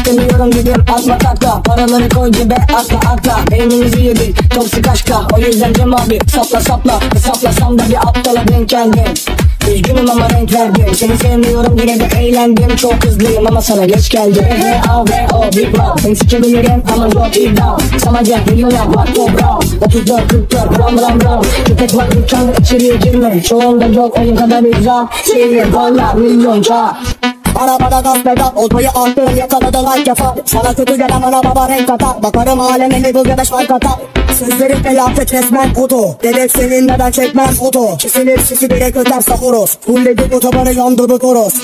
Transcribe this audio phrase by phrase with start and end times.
[0.00, 1.62] İstemiyorum gidip atma takla.
[1.62, 3.38] Paraları koy cebe atla atla.
[3.50, 5.26] Beynimizi yedik toksik aşka.
[5.36, 7.00] O yüzden Cem abi sapla sapla.
[7.14, 9.14] Hesaplasam da bir aptala denk geldim.
[9.74, 10.94] Üzgünüm ama renk verdim.
[10.94, 12.76] Seni sevmiyorum yine de eğlendim.
[12.76, 14.44] Çok hızlıyım ama sana geç geldim.
[14.44, 20.28] H-A-V-O Big Rock Seni sikebilirim ama yok iddia Sana gel milyoner bak o brown 34
[20.28, 21.42] 44 ram ram ram.
[21.66, 23.42] Köpek var dükkan içeriye girme.
[23.42, 26.14] Çoğunda yok oyun kadar icra Seyir dolar
[27.60, 31.88] milyonca Arabada gaz pedal Oltayı attım yakaladı like yapar Sana kötü gelen ana baba renk
[31.88, 33.98] katar Bakarım aleme level ya da şark atar
[34.38, 40.34] Sözlerim felaket resmen kutu Dedek senin neden çekmez foto Kesilir sisi direkt öterse horoz Fulledik
[40.34, 41.54] otobanı yandı bu toros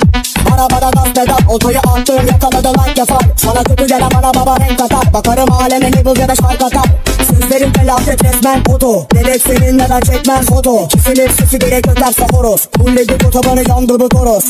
[0.54, 5.12] Arabada gaz pedal Oltayı attım yakaladı like yapar Sana kötü gelen ana baba renk katar
[5.14, 6.86] Bakarım aleme level ya da şark atar
[7.28, 13.26] Sözlerim felaket resmen kutu Dedek senin neden çekmez foto Kesilir sisi direkt öterse horoz Fulledik
[13.26, 14.44] otobanı yandı bu toros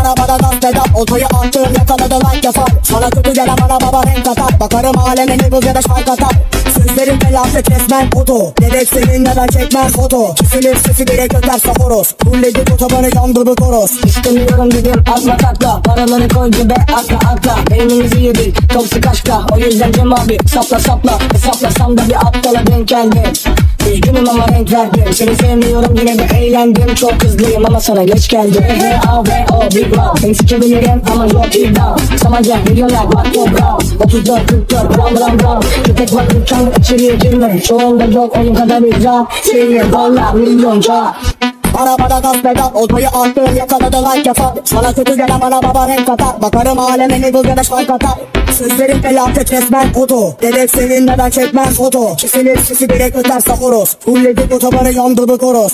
[0.00, 2.68] Arabada gaz pedal Oltayı attım yakaladı like yapar.
[2.82, 6.32] Sana kötü gelen ana baba renk katar Bakarım aleme level ya da şark atar.
[6.74, 10.34] Sözlerim felaket resmen kutu Dedek senin neden çekmez foto.
[10.34, 13.90] Kesilir sesi direkt öterse horoz Fulledik otobanı yandı bu toros.
[14.04, 15.82] İstemiyorum gidip atma takla.
[15.82, 17.56] Paraları koy cebe atla atla.
[17.70, 21.18] Beynimizi yedik toksik aşka O yüzden Cem abi sapla sapla.
[21.32, 23.22] Hesaplasam da bir aptala denk geldim
[23.92, 25.04] Üzgünüm ama renk verdim.
[25.12, 26.94] Seni sevmiyorum yine de eğlendim.
[26.94, 28.62] Çok hızlıyım ama sana geç geldim.
[28.62, 34.46] H-A-V-O Big Rock Seni sikebilirim ama yok iddia Sana gel milyoner bak o brown 34
[34.46, 39.92] 44 ram ram ram Köpek var dükkan içeriye girme Çoğunda yok oyun kadar icra Seyir
[39.92, 41.14] dolar milyonca.
[41.78, 44.52] Arabada gaz pedal Oltayı attım yakaladı like yapar.
[44.64, 46.42] Sana kötü gelen bana baba renk katar.
[46.42, 48.18] Bakarım aleme level ya da şark atar
[48.58, 54.52] Sözlerim felaket resmen kutu Dedek senin neden çekmez foto Kesilir sisi direkt öterse horoz Fulledik
[54.54, 55.72] otobanı yandı bu toros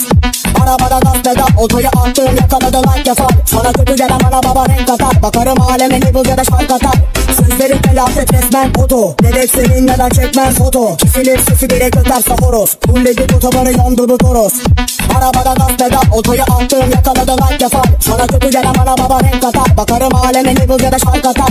[0.62, 5.22] Arabada gaz pedal Oltayı attım yakaladı like yapar Sana kötü gelen bana baba renk katar
[5.22, 6.94] Bakarım aleme level ya da şark atar.
[7.36, 13.36] Sözlerim felaket resmen kutu Dedek senin neden çekmez foto Kesilir sisi direkt öterse horoz Fulledik
[13.36, 14.53] otobanı yandı bu toros
[15.19, 19.76] Arabada gaz pedal Oltayı attım yakaladı like yapar Sana kötü gelen bana baba renk katar
[19.76, 21.48] Bakarım aleme level ya da şark atar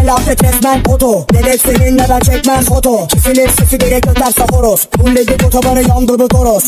[0.00, 3.06] felaket resmen kutu Dedek senin neden çekmez foto.
[3.06, 6.64] Kesilir sisi direkt öterse horoz Fulledik otobanı yandı bu toros